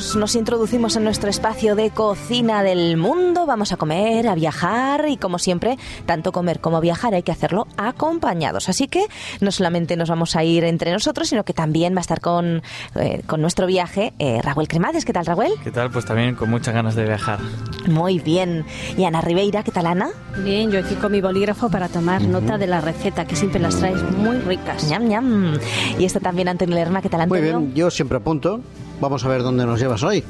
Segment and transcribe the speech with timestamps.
[0.00, 3.44] nos, nos introducimos en nuestro espacio de cocina del mundo.
[3.44, 5.76] Vamos a comer, a viajar y como siempre,
[6.06, 8.70] tanto comer como viajar hay que hacerlo acompañados.
[8.70, 9.04] Así que
[9.42, 12.62] no solamente nos vamos a ir entre nosotros, sino que también va a estar con,
[12.94, 15.04] eh, con nuestro viaje eh, Raúl Cremades.
[15.04, 15.48] ¿Qué tal, Raúl?
[15.62, 15.90] ¿Qué tal?
[15.90, 17.38] Pues también con muchas ganas de viajar.
[17.86, 18.64] Muy bien.
[18.96, 20.08] Y Ana Ribeira, ¿qué tal, Ana?
[20.42, 23.76] Bien, yo aquí con mi bolígrafo para tomar nota de la receta, que siempre las
[23.76, 24.88] traes muy ricas.
[24.88, 25.58] ñam, ñam.
[25.98, 27.58] Y está también Antonio Lerma, ¿qué tal, Muy Antonio?
[27.60, 28.60] bien, yo siempre apunto.
[29.00, 30.22] Vamos a ver dónde nos llevas hoy.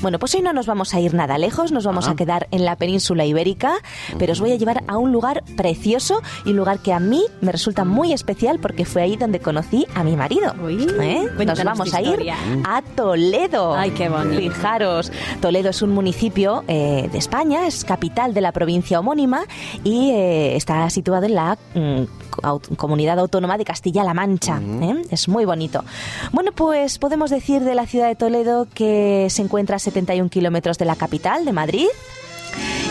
[0.00, 2.64] Bueno, pues hoy no nos vamos a ir nada lejos, nos vamos a quedar en
[2.64, 3.78] la península ibérica,
[4.18, 7.22] pero os voy a llevar a un lugar precioso y un lugar que a mí
[7.40, 10.54] me resulta muy especial porque fue ahí donde conocí a mi marido.
[10.62, 11.28] Uy, ¿Eh?
[11.44, 12.30] Nos vamos a ir
[12.64, 13.74] a Toledo.
[13.74, 14.40] Ay, qué bonito.
[14.40, 19.44] Fijaros, Toledo es un municipio eh, de España, es capital de la provincia homónima
[19.84, 22.27] y eh, está situado en la mm,
[22.76, 24.60] comunidad autónoma de Castilla-La Mancha.
[24.60, 25.02] ¿eh?
[25.10, 25.84] Es muy bonito.
[26.32, 30.78] Bueno, pues podemos decir de la ciudad de Toledo que se encuentra a 71 kilómetros
[30.78, 31.88] de la capital, de Madrid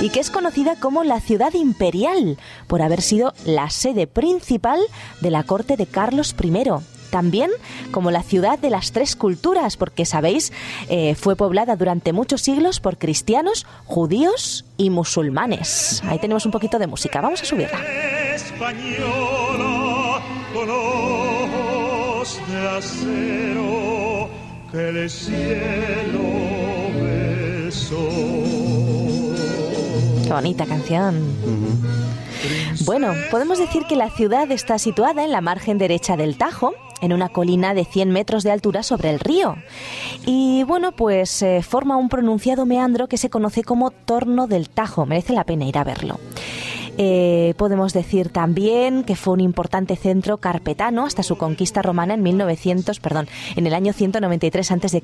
[0.02, 4.80] y que es conocida como la ciudad imperial por haber sido la sede principal
[5.22, 6.64] de la corte de Carlos I.
[7.10, 7.52] También
[7.92, 10.52] como la ciudad de las tres culturas, porque sabéis,
[10.90, 16.04] eh, fue poblada durante muchos siglos por cristianos, judíos y musulmanes.
[16.06, 17.80] Ahí tenemos un poquito de música, vamos a subirla.
[18.38, 20.22] Española
[20.54, 24.30] con ojos de acero
[24.72, 26.22] que el cielo
[27.02, 28.10] besó.
[30.24, 31.36] Qué bonita canción.
[32.86, 37.14] Bueno, podemos decir que la ciudad está situada en la margen derecha del Tajo, en
[37.14, 39.56] una colina de 100 metros de altura sobre el río.
[40.28, 45.08] Y bueno, pues eh, forma un pronunciado meandro que se conoce como Torno del Tajo.
[45.08, 46.20] Merece la pena ir a verlo.
[46.98, 52.24] Eh, podemos decir también que fue un importante centro carpetano hasta su conquista romana en
[52.24, 55.02] 1900, perdón, en el año 193 a.C.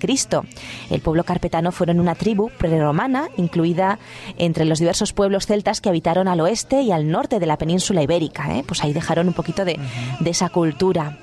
[0.89, 3.99] El pueblo carpetano fueron una tribu prerromana incluida
[4.37, 8.01] entre los diversos pueblos celtas que habitaron al oeste y al norte de la península
[8.01, 8.57] ibérica.
[8.57, 8.63] ¿eh?
[8.65, 9.79] Pues ahí dejaron un poquito de,
[10.19, 11.17] de esa cultura.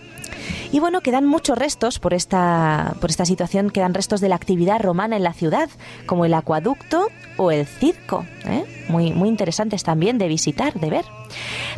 [0.72, 4.80] Y bueno, quedan muchos restos por esta, por esta situación, quedan restos de la actividad
[4.80, 5.68] romana en la ciudad,
[6.06, 8.64] como el acueducto o el circo, ¿eh?
[8.88, 11.04] muy, muy interesantes también de visitar, de ver.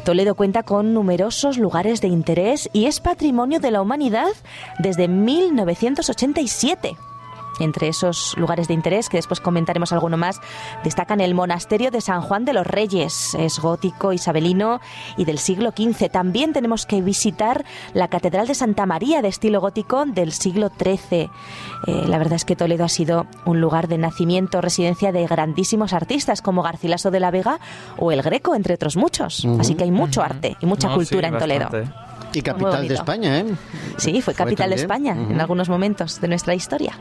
[0.05, 4.33] Toledo cuenta con numerosos lugares de interés y es patrimonio de la humanidad
[4.79, 6.97] desde 1987.
[7.61, 10.41] Entre esos lugares de interés, que después comentaremos alguno más,
[10.85, 14.81] destacan el monasterio de San Juan de los Reyes, es gótico, isabelino
[15.17, 16.11] y del siglo XV.
[16.11, 17.65] También tenemos que visitar
[17.95, 21.31] la Catedral de Santa María de estilo gótico del siglo XIII.
[21.87, 25.93] Eh, la verdad es que Toledo ha sido un lugar de nacimiento, residencia de grandísimos
[25.93, 27.61] artistas como Garcilaso de la Vega
[27.99, 29.47] o el Greco, entre otros muchos.
[29.61, 31.61] Así que hay mucho arte y mucha No, cultura sí, en Toledo.
[31.71, 32.12] bastante.
[32.33, 32.95] Y capital de.
[32.95, 33.47] España, ¿eh?
[33.99, 34.77] Sí, fue capital de.
[34.77, 36.99] España en algunos momentos de nuestra historia.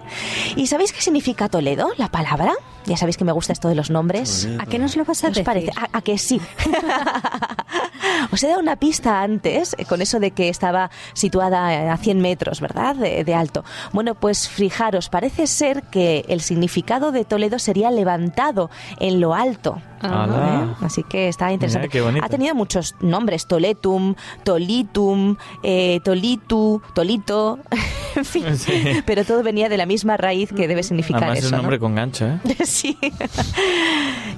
[0.55, 2.53] ¿Y sabéis qué significa Toledo, la palabra?
[2.85, 4.47] Ya sabéis que me gusta esto de los nombres.
[4.59, 5.45] ¿A qué nos lo vas a ¿Qué os decir?
[5.45, 5.71] parece?
[5.77, 6.41] ¿A, a que sí?
[8.31, 11.97] Os he dado una pista antes eh, con eso de que estaba situada eh, a
[11.97, 12.95] 100 metros, ¿verdad?
[12.95, 13.63] De, de alto.
[13.93, 18.69] Bueno, pues fijaros, parece ser que el significado de Toledo sería levantado
[18.99, 19.81] en lo alto.
[20.03, 20.73] ¿Eh?
[20.81, 21.89] Así que está interesante.
[22.11, 22.25] Mira.
[22.25, 27.59] Ha tenido muchos nombres, Toletum, Tolitum, eh, Tolitu, Tolito,
[28.15, 28.57] en fin.
[28.57, 28.83] Sí.
[29.05, 31.47] Pero todo venía de la misma raíz que debe significar Además eso.
[31.47, 31.61] es un ¿no?
[31.63, 32.39] nombre con gancho, ¿eh?
[32.65, 32.97] Sí.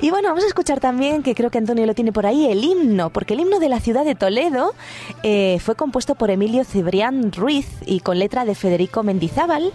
[0.01, 2.63] Y bueno, vamos a escuchar también, que creo que Antonio lo tiene por ahí, el
[2.63, 4.73] himno, porque el himno de la ciudad de Toledo
[5.23, 9.71] eh, fue compuesto por Emilio Cibrián Ruiz y con letra de Federico Mendizábal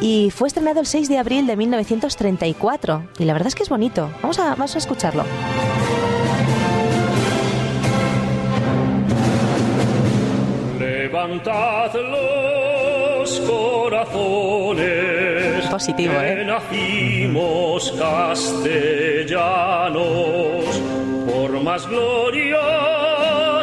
[0.00, 3.04] y fue estrenado el 6 de abril de 1934.
[3.18, 4.10] Y la verdad es que es bonito.
[4.22, 5.23] Vamos a, vamos a escucharlo.
[10.78, 15.64] Levantad los corazones.
[15.70, 16.44] Positivo, que ¿eh?
[16.44, 20.02] nacimos castellanos
[21.26, 22.58] por más gloria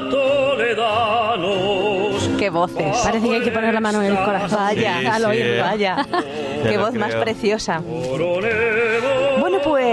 [0.09, 1.91] toledanos.
[2.37, 2.97] Qué voces.
[3.03, 4.59] Parece que hay que poner la mano en el corazón.
[4.59, 6.05] Vaya, Sí, al oír, vaya.
[6.11, 7.81] Ya Qué voz más preciosa.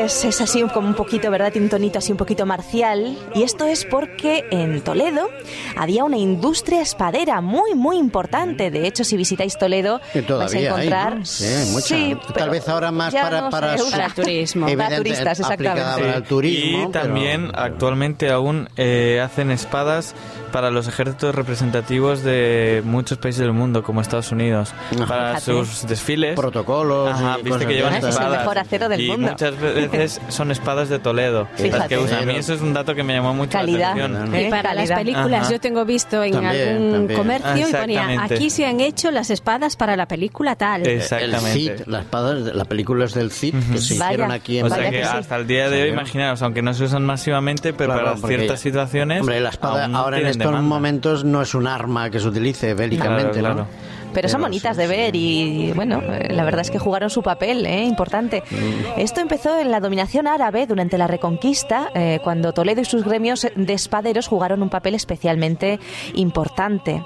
[0.01, 1.51] Pues es así como un poquito, ¿verdad?
[1.51, 3.19] Tiene un tonito así un poquito marcial.
[3.35, 5.29] Y esto es porque en Toledo
[5.77, 8.71] había una industria espadera muy, muy importante.
[8.71, 11.17] De hecho, si visitáis Toledo, Que vais a todavía hay, encontrar...
[11.19, 11.25] ¿no?
[11.25, 11.87] Sí, mucha.
[11.89, 13.77] Sí, Tal vez ahora más ya para, no para.
[13.91, 14.67] Para el turismo.
[14.77, 15.83] Para turistas, exactamente.
[15.83, 16.69] para el turismo.
[16.69, 20.15] y pero- también actualmente aún eh, hacen espadas
[20.49, 25.07] para los ejércitos representativos de muchos países del mundo, como Estados Unidos, Ajá.
[25.07, 25.65] para Fíjate.
[25.65, 26.35] sus desfiles.
[26.37, 28.39] Protocolos Ajá, y viste que llevan de Es el espadas.
[28.41, 29.31] mejor acero del y mundo.
[29.31, 31.49] muchas veces son espadas de Toledo.
[31.59, 32.23] Las que usan.
[32.23, 33.97] A mí eso es un dato que me llamó mucho Calidad.
[33.97, 34.35] la atención.
[34.35, 34.47] ¿Eh?
[34.47, 34.97] Y para las Calidad.
[34.99, 35.53] películas, Ajá.
[35.53, 37.19] yo tengo visto en También, algún también.
[37.19, 40.83] comercio y ponía, aquí se han hecho las espadas para la película tal.
[40.87, 41.53] El Exactamente.
[41.53, 44.13] Cid, la espada, la película es del Cid, que se Vaya.
[44.13, 45.11] hicieron aquí en O sea que que sí.
[45.13, 48.61] hasta el día de hoy, imaginaos, aunque no se usan masivamente, pero Claro, para ciertas
[48.61, 49.21] situaciones.
[49.21, 50.69] Hombre, la espada ahora en estos demanda.
[50.69, 53.67] momentos no es un arma que se utilice bélicamente, Claro, ¿no?
[54.13, 57.85] Pero son bonitas de ver y bueno, la verdad es que jugaron su papel, ¿eh?
[57.85, 58.43] importante.
[58.51, 59.01] Mm.
[59.01, 63.47] Esto empezó en la dominación árabe durante la Reconquista, eh, cuando Toledo y sus gremios
[63.55, 65.79] de espaderos jugaron un papel especialmente
[66.15, 67.03] importante.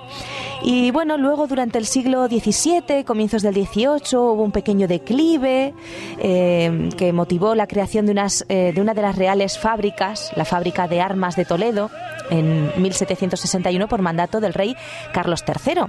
[0.63, 5.75] Y bueno, luego durante el siglo XVII, comienzos del XVIII, hubo un pequeño declive
[6.19, 10.45] eh, que motivó la creación de, unas, eh, de una de las reales fábricas, la
[10.45, 11.91] fábrica de armas de Toledo,
[12.31, 14.77] en 1761 por mandato del rey
[15.13, 15.83] Carlos III.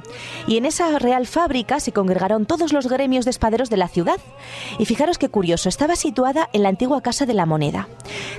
[0.47, 4.19] Y en esa real fábrica se congregaron todos los gremios de espaderos de la ciudad.
[4.79, 7.87] Y fijaros qué curioso, estaba situada en la antigua Casa de la Moneda.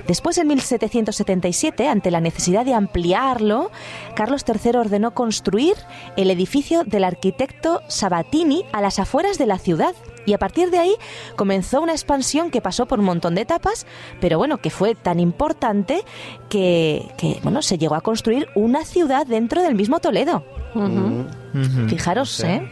[0.07, 3.71] Después, en 1777, ante la necesidad de ampliarlo,
[4.15, 5.75] Carlos III ordenó construir
[6.17, 9.95] el edificio del arquitecto Sabatini a las afueras de la ciudad.
[10.25, 10.95] Y a partir de ahí
[11.35, 13.85] comenzó una expansión que pasó por un montón de etapas,
[14.19, 16.03] pero bueno, que fue tan importante
[16.49, 20.43] que, que, bueno, se llegó a construir una ciudad dentro del mismo Toledo.
[21.87, 22.67] Fijaros, ¿eh?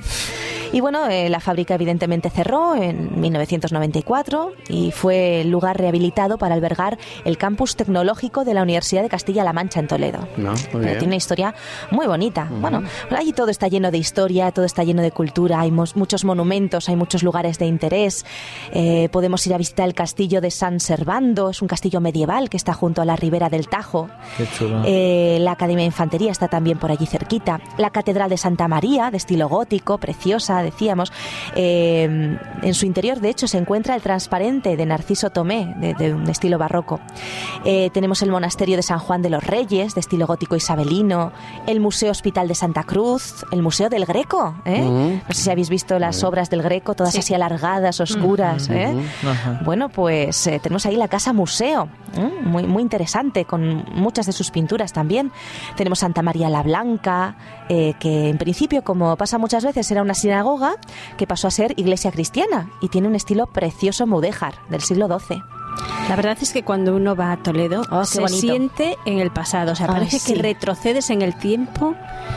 [0.73, 6.55] Y bueno, eh, la fábrica evidentemente cerró en 1994 y fue el lugar rehabilitado para
[6.55, 10.27] albergar el campus tecnológico de la Universidad de Castilla-La Mancha en Toledo.
[10.35, 10.55] No.
[10.71, 11.53] Tiene una historia
[11.91, 12.49] muy bonita.
[12.49, 12.81] Bueno,
[13.15, 16.95] allí todo está lleno de historia, todo está lleno de cultura, hay muchos monumentos, hay
[16.95, 18.25] muchos lugares de interés.
[18.71, 22.57] Eh, podemos ir a visitar el castillo de San Servando, es un castillo medieval que
[22.57, 24.09] está junto a la ribera del Tajo.
[24.37, 24.81] Qué chulo.
[24.87, 27.61] Eh, la Academia de Infantería está también por allí cerquita.
[27.77, 31.11] La Catedral de Santa María, de estilo gótico, preciosa, decíamos.
[31.55, 36.13] Eh, en su interior, de hecho, se encuentra el transparente de Narciso Tomé, de, de
[36.13, 36.99] un estilo barroco.
[37.65, 41.31] Eh, tenemos el Monasterio de San Juan de los Reyes, de estilo gótico isabelino.
[41.67, 43.45] El Museo Hospital de Santa Cruz.
[43.51, 44.55] El Museo del Greco.
[44.65, 44.81] ¿eh?
[45.27, 47.19] No sé si habéis visto las obras del Greco, todas Sí.
[47.19, 48.69] así alargadas, oscuras.
[48.69, 48.93] ¿eh?
[49.65, 52.29] Bueno, pues eh, tenemos ahí la casa museo, ¿eh?
[52.43, 55.31] muy, muy interesante, con muchas de sus pinturas también.
[55.75, 57.35] Tenemos Santa María la Blanca,
[57.69, 60.52] eh, que en principio, como pasa muchas veces, era una sinagoga
[61.17, 65.41] que pasó a ser iglesia cristiana y tiene un estilo precioso mudéjar del siglo XII.
[66.09, 68.37] La verdad es que cuando uno va a Toledo Oh, se bonito.
[68.39, 70.33] siente en el pasado, o sea, Ay, parece sí.
[70.35, 71.95] que retrocedes en el tiempo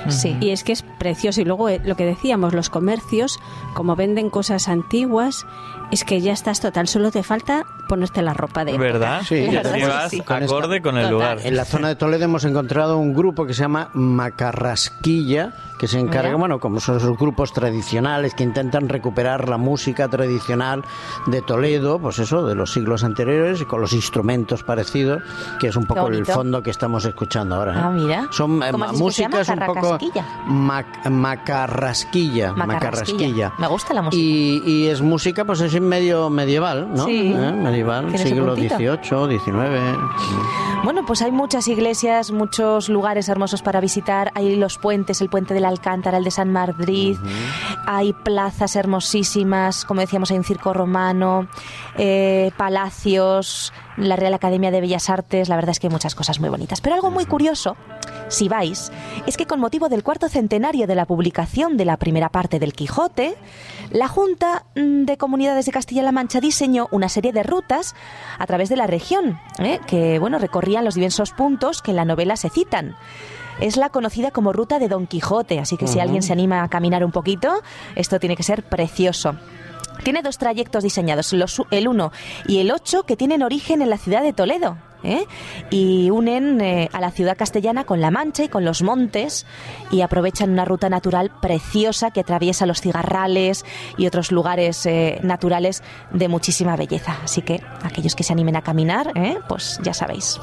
[0.09, 0.37] Sí.
[0.41, 1.41] y es que es precioso.
[1.41, 3.39] Y luego eh, lo que decíamos, los comercios,
[3.75, 5.47] como venden cosas antiguas,
[5.91, 8.73] es que ya estás total, solo te falta ponerte la ropa de...
[8.73, 8.85] época.
[8.85, 9.23] ¿Verdad?
[9.27, 10.23] Sí, la verdad vas sí.
[10.27, 11.13] acorde con el Total.
[11.13, 11.39] lugar.
[11.45, 15.99] En la zona de Toledo hemos encontrado un grupo que se llama Macarrasquilla, que se
[16.01, 16.39] encarga, Mira.
[16.39, 20.83] bueno, como son esos grupos tradicionales que intentan recuperar la música tradicional
[21.27, 25.23] de Toledo, pues eso, de los siglos anteriores, y con los instrumentos parecidos,
[25.59, 27.73] que es un poco el fondo que estamos escuchando ahora.
[27.75, 27.81] ¿eh?
[27.83, 28.29] Ah, mira.
[28.31, 29.99] Son eh, músicas un poco
[30.47, 33.53] mac- macarrasquilla, macarrasquilla.
[33.59, 34.21] Me gusta la música.
[34.23, 37.05] Y, y es música, pues es medio medieval, ¿no?
[37.07, 37.33] Sí.
[37.35, 37.53] ¿Eh?
[37.53, 38.55] Medieval, siglo.
[38.57, 39.99] XVIII, XIX.
[40.85, 44.31] Bueno, pues hay muchas iglesias, muchos lugares hermosos para visitar.
[44.35, 47.17] Hay los puentes, el puente del Alcántara, el de San Madrid.
[47.87, 51.47] Hay plazas hermosísimas, como decíamos, hay un circo romano,
[51.97, 52.51] eh,
[53.97, 55.49] la Real Academia de Bellas Artes.
[55.49, 56.81] La verdad es que hay muchas cosas muy bonitas.
[56.81, 57.77] Pero algo muy curioso,
[58.29, 58.93] si vais,
[59.27, 62.73] es que con motivo del cuarto centenario de la publicación de la primera parte del
[62.73, 63.37] Quijote,
[63.91, 67.95] la Junta de Comunidades de Castilla-La Mancha diseñó una serie de rutas
[68.39, 69.81] a través de la región, ¿eh?
[69.87, 72.97] que bueno, recorrían los diversos puntos que en la novela se citan.
[73.61, 76.69] Es la conocida como Ruta de Don Quijote, así que si alguien se anima a
[76.69, 77.63] caminar un poquito,
[77.95, 79.37] esto tiene que ser precioso.
[80.03, 82.13] Tiene dos trayectos diseñados, los- el 1
[82.47, 84.79] y el 8, que tienen origen en la ciudad de Toledo.
[85.05, 85.25] ¿eh?
[85.71, 89.47] Y unen eh, a la ciudad castellana con La Mancha y con los montes
[89.93, 93.65] y aprovechan una ruta natural preciosa que atraviesa los cigarrales
[93.99, 97.19] y otros lugares eh, naturales de muchísima belleza.
[97.23, 99.39] Así que aquellos que se animen a caminar, ¿eh?
[99.49, 100.41] pues ya sabéis.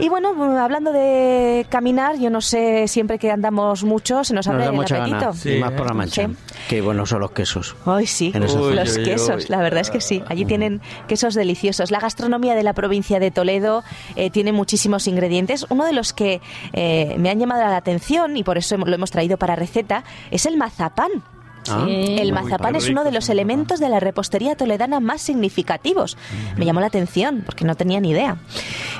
[0.00, 4.52] Y bueno, hablando de caminar, yo no sé, siempre que andamos mucho se nos Nos
[4.54, 5.18] abre da el mucha apetito.
[5.20, 6.26] gana, Sí, y más por la mancha.
[6.26, 6.36] Sí.
[6.68, 7.76] Qué buenos son los quesos.
[7.84, 9.46] Ay, sí, Uy, los uy, quesos, uy.
[9.48, 10.22] la verdad es que sí.
[10.28, 11.90] Allí tienen quesos deliciosos.
[11.90, 13.82] La gastronomía de la provincia de Toledo
[14.16, 15.66] eh, tiene muchísimos ingredientes.
[15.68, 16.40] Uno de los que
[16.72, 20.46] eh, me han llamado la atención y por eso lo hemos traído para receta es
[20.46, 21.10] el mazapán.
[21.68, 21.86] Ah.
[21.88, 26.16] El mazapán es uno de los elementos de la repostería toledana más significativos.
[26.56, 28.36] Me llamó la atención porque no tenía ni idea.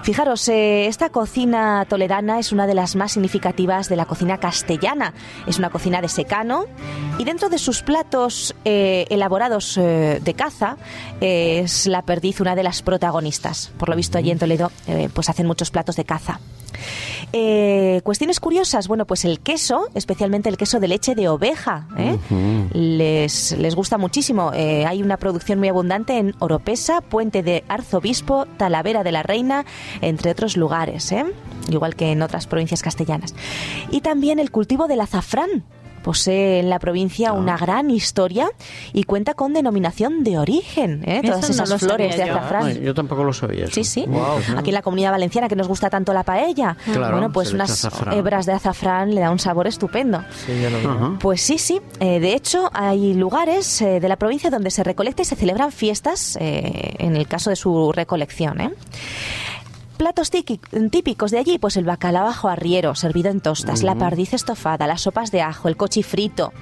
[0.03, 5.15] Fijaros, eh, esta cocina toledana es una de las más significativas de la cocina castellana.
[5.47, 6.67] Es una cocina de secano
[7.19, 10.77] y dentro de sus platos eh, elaborados eh, de caza
[11.21, 13.73] eh, es la perdiz una de las protagonistas.
[13.79, 16.41] Por lo visto allí en Toledo eh, pues hacen muchos platos de caza.
[17.33, 22.19] Eh, cuestiones curiosas, bueno, pues el queso, especialmente el queso de leche de oveja, ¿eh?
[22.73, 24.53] les, les gusta muchísimo.
[24.55, 29.65] Eh, hay una producción muy abundante en Oropesa, Puente de Arzobispo, Talavera de la Reina,
[30.01, 31.25] entre otros lugares, ¿eh?
[31.71, 33.35] igual que en otras provincias castellanas.
[33.91, 35.65] Y también el cultivo del azafrán.
[36.03, 37.33] Posee en la provincia Ah.
[37.35, 38.49] una gran historia
[38.93, 41.03] y cuenta con denominación de origen.
[41.07, 41.21] ¿eh?
[41.25, 42.67] Todas esas lo flores de azafrán.
[42.67, 43.65] Ay, yo tampoco lo sabía.
[43.65, 43.75] eso.
[43.75, 44.07] Sí, sí.
[44.57, 46.77] Aquí en la comunidad valenciana que nos gusta tanto la paella.
[46.93, 50.23] Claro, bueno, pues unas hebras de azafrán le da un sabor estupendo.
[50.47, 51.19] Sí, ya lo.
[51.19, 51.81] Pues sí, sí.
[52.01, 55.73] Eh, de hecho, hay lugares eh, de la provincia donde se recolecta y se celebran
[55.73, 58.61] fiestas eh, en el caso de su recolección.
[58.61, 58.71] ¿eh?
[60.03, 64.89] Platos típicos de allí, pues el bacalao ajo arriero, servido en tostas, la pardiz estofada,
[64.89, 66.53] las sopas de ajo, el cochifrito,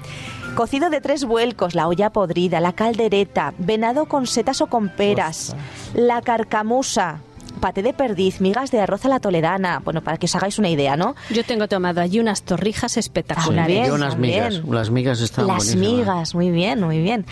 [0.53, 5.55] cocido de tres vuelcos, la olla podrida, la caldereta, venado con setas o con peras,
[5.95, 7.21] la carcamusa,
[7.61, 9.79] paté de perdiz, migas de arroz a la toledana.
[9.83, 11.15] Bueno, para que os hagáis una idea, ¿no?
[11.29, 12.99] Yo tengo tomado allí unas torrijas También.
[12.99, 13.87] espectaculares.
[13.87, 14.49] Y unas también.
[14.49, 14.63] migas.
[14.67, 15.91] Las migas están Las buenísimas.
[15.99, 17.25] migas, muy bien, muy bien.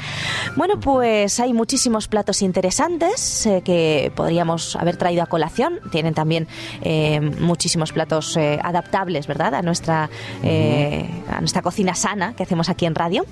[0.55, 5.79] Bueno, pues hay muchísimos platos interesantes eh, que podríamos haber traído a colación.
[5.91, 6.47] Tienen también
[6.81, 9.55] eh, muchísimos platos eh, adaptables, ¿verdad?
[9.55, 10.09] A nuestra,
[10.43, 13.25] eh, a nuestra cocina sana que hacemos aquí en radio.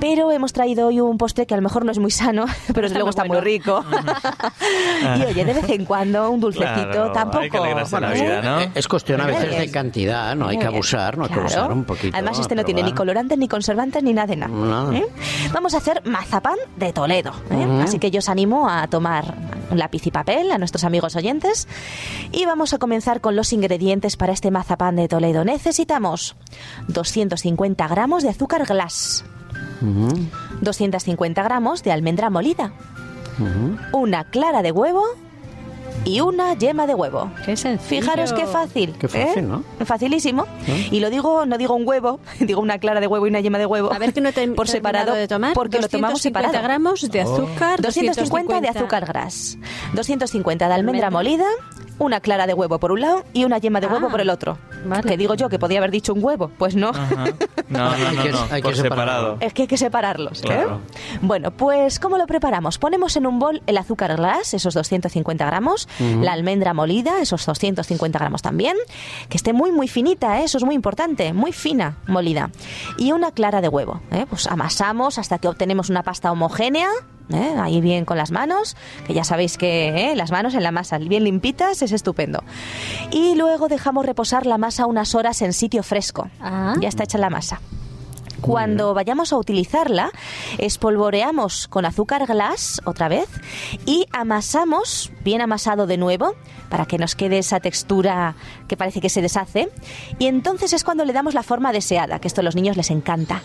[0.00, 2.82] Pero hemos traído hoy un postre que a lo mejor no es muy sano, pero
[2.82, 3.40] desde luego muy está muy bueno.
[3.40, 3.84] rico.
[5.18, 7.38] y oye, de vez en cuando un dulcecito Claro, tampoco.
[7.44, 8.60] hay que alegrarse la vida, ¿no?
[8.74, 11.84] Es cuestión a veces de cantidad, no hay que abusar, no hay que abusar un
[11.84, 12.16] poquito.
[12.16, 14.94] Además, este no tiene ni colorantes, ni conservantes, ni nada de nada.
[14.96, 15.06] ¿eh?
[15.52, 17.32] Vamos a hacer mazapán de Toledo.
[17.50, 17.80] ¿eh?
[17.82, 19.34] Así que yo os animo a tomar
[19.70, 21.66] un lápiz y papel a nuestros amigos oyentes.
[22.32, 25.44] Y vamos a comenzar con los ingredientes para este mazapán de Toledo.
[25.44, 26.36] Necesitamos
[26.88, 29.24] 250 gramos de azúcar glass,
[29.82, 30.08] Ujú,
[30.62, 32.72] 250 gramos de almendra molida,
[33.92, 35.02] una clara de huevo
[36.04, 37.30] y una yema de huevo.
[37.44, 38.02] Qué sencillo.
[38.02, 38.94] Fijaros qué fácil.
[38.98, 39.42] Qué fácil, ¿eh?
[39.42, 39.64] ¿no?
[39.84, 40.46] Facilísimo.
[40.90, 43.58] Y lo digo, no digo un huevo, digo una clara de huevo y una yema
[43.58, 43.92] de huevo.
[43.92, 45.54] A ver que no te por separado de tomar.
[45.54, 46.64] porque lo tomamos 250 separado.
[46.64, 47.80] gramos de azúcar.
[47.82, 49.58] 250 de azúcar gras,
[49.94, 51.10] 250 de almendra Almendra.
[51.10, 51.46] molida,
[51.98, 54.30] una clara de huevo por un lado y una yema de huevo Ah, por el
[54.30, 54.58] otro.
[54.88, 55.08] Vale.
[55.08, 56.90] Que digo yo que podía haber dicho un huevo, pues no.
[56.90, 57.24] Ajá.
[57.68, 58.76] No, no, Hay no, que- no, hay que por separarlo.
[58.76, 59.36] separado.
[59.40, 60.42] Es que hay que separarlos.
[60.44, 60.66] ¿eh?
[61.22, 62.78] Bueno, pues ¿cómo lo preparamos?
[62.78, 65.88] Ponemos en un bol el azúcar glass, esos 250 gramos,
[66.20, 68.76] la almendra molida, esos 250 gramos también,
[69.28, 70.44] que esté muy, muy finita, ¿eh?
[70.44, 72.50] eso es muy importante, muy fina molida,
[72.98, 74.00] y una clara de huevo.
[74.12, 74.26] ¿eh?
[74.28, 76.88] Pues amasamos hasta que obtenemos una pasta homogénea.
[77.32, 77.54] ¿Eh?
[77.58, 80.16] Ahí bien con las manos, que ya sabéis que ¿eh?
[80.16, 82.42] las manos en la masa bien limpitas es estupendo.
[83.10, 86.28] Y luego dejamos reposar la masa unas horas en sitio fresco.
[86.40, 86.74] Ah.
[86.80, 87.60] Ya está hecha la masa.
[88.40, 90.10] Cuando vayamos a utilizarla,
[90.58, 93.28] espolvoreamos con azúcar glass otra vez
[93.86, 96.34] y amasamos, bien amasado de nuevo,
[96.68, 98.34] para que nos quede esa textura
[98.68, 99.68] que parece que se deshace.
[100.18, 102.90] Y entonces es cuando le damos la forma deseada, que esto a los niños les
[102.90, 103.42] encanta.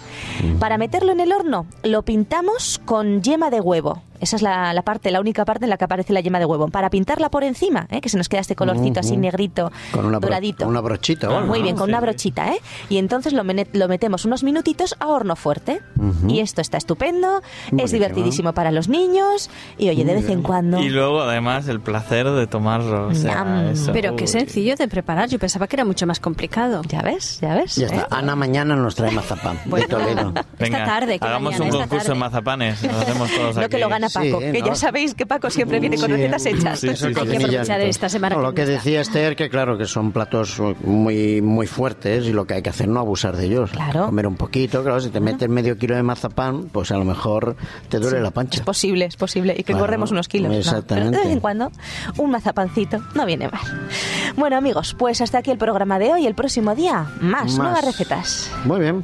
[0.59, 4.01] Para meterlo en el horno, lo pintamos con yema de huevo.
[4.21, 6.45] Esa es la, la parte, la única parte en la que aparece la yema de
[6.45, 6.67] huevo.
[6.69, 8.01] Para pintarla por encima, ¿eh?
[8.01, 10.67] que se nos queda este colorcito así negrito, Con una, doradito.
[10.67, 11.63] una brochita o algo, Muy ¿no?
[11.63, 12.59] bien, con Sí, una brochita, ¿eh?
[12.89, 15.81] Y entonces lo, lo metemos unos minutitos a horno fuerte.
[16.27, 17.97] Y esto está estupendo, es Buenísimo.
[17.99, 20.79] divertidísimo para los niños y oye, de vez en cuando...
[20.79, 23.07] Y luego, además, el placer de tomarlo.
[23.07, 25.29] o sea, Pero qué sencillo de preparar.
[25.29, 26.81] Yo pensaba que era mucho más complicado.
[26.87, 27.75] Ya ves, ya ves.
[27.75, 27.89] Ya ¿eh?
[27.95, 28.07] está.
[28.15, 29.85] Ana mañana nos trae mazapán Bueno.
[29.87, 30.31] de Toledo.
[30.33, 32.13] Venga, Esta tarde, que hagamos mañana, un concurso tarde.
[32.13, 32.83] en mazapanes.
[32.83, 33.69] Lo hacemos todos No aquí.
[33.71, 34.65] que lo gana Paco, Sí, que ¿no?
[34.67, 36.79] ya sabéis que Paco siempre viene con Sí, recetas hechas.
[36.79, 37.05] sí, sí, sí.
[37.07, 40.61] Hay que aprovechar esta semana No, lo que decía Esther, que claro, que son platos
[40.83, 43.71] muy, muy fuertes y lo que hay que hacer no abusar de ellos.
[43.71, 44.05] Claro.
[44.07, 47.55] Comer un poquito, claro, si te metes medio kilo de mazapán, pues a lo mejor
[47.89, 48.57] te duele la pancha.
[48.59, 49.53] Es posible, es posible.
[49.53, 50.51] Y que Claro, corremos unos kilos.
[50.51, 50.57] ¿no?
[50.57, 51.11] exactamente.
[51.11, 51.71] Pero de vez en cuando,
[52.17, 53.61] un mazapancito no viene mal.
[54.35, 56.25] Bueno, amigos, pues hasta aquí el programa de hoy.
[56.27, 57.57] El próximo día, más, Más.
[57.57, 58.51] nuevas recetas.
[58.65, 59.03] Muy bien.